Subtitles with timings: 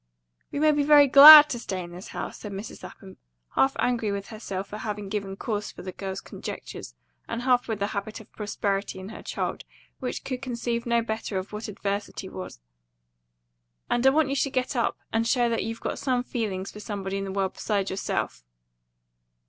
[0.51, 2.81] "We may be very GLAD to stay in this house," said Mrs.
[2.81, 3.17] Lapham,
[3.51, 6.95] half angry with herself for having given cause for the girl's conjectures,
[7.27, 9.63] and half with the habit of prosperity in her child,
[9.99, 12.59] which could conceive no better of what adversity was.
[13.91, 16.79] "And I want you should get up and show that you've got some feeling for
[16.79, 18.43] somebody in the world besides yourself."